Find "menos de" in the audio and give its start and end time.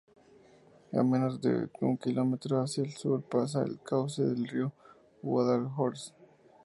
1.03-1.69